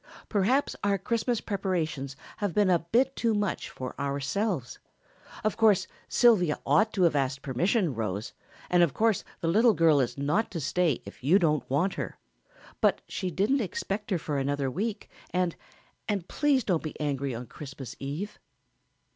[0.29, 4.79] "Perhaps our Christmas preparations have been a little bit too much for ourselves.
[5.43, 8.33] Of course Sylvia ought to have asked permission, Rose,
[8.71, 12.17] and of course the little girl is not to stay if you don't want her,
[12.81, 15.55] but she didn't expect her for another week and
[16.09, 18.39] and please don't be angry on Christmas eve."